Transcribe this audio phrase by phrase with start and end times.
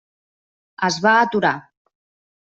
[0.87, 1.51] Es va aturar.